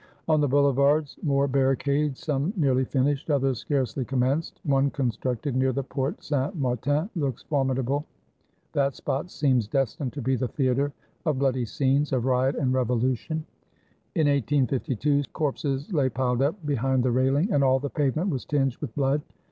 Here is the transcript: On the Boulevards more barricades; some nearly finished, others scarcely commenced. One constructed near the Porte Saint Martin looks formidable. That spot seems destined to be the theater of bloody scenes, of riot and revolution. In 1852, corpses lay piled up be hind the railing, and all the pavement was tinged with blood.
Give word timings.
On 0.27 0.41
the 0.41 0.47
Boulevards 0.47 1.15
more 1.21 1.47
barricades; 1.47 2.21
some 2.21 2.51
nearly 2.57 2.85
finished, 2.85 3.29
others 3.29 3.59
scarcely 3.59 4.03
commenced. 4.03 4.59
One 4.63 4.89
constructed 4.89 5.55
near 5.55 5.71
the 5.71 5.83
Porte 5.83 6.23
Saint 6.23 6.55
Martin 6.55 7.07
looks 7.15 7.43
formidable. 7.43 8.03
That 8.73 8.95
spot 8.95 9.29
seems 9.29 9.67
destined 9.67 10.11
to 10.13 10.21
be 10.23 10.35
the 10.35 10.47
theater 10.47 10.91
of 11.27 11.37
bloody 11.37 11.65
scenes, 11.65 12.13
of 12.13 12.25
riot 12.25 12.55
and 12.55 12.73
revolution. 12.73 13.45
In 14.15 14.25
1852, 14.27 15.25
corpses 15.33 15.93
lay 15.93 16.09
piled 16.09 16.41
up 16.41 16.55
be 16.65 16.73
hind 16.73 17.03
the 17.03 17.11
railing, 17.11 17.51
and 17.53 17.63
all 17.63 17.77
the 17.77 17.87
pavement 17.91 18.31
was 18.31 18.43
tinged 18.43 18.77
with 18.77 18.95
blood. 18.95 19.21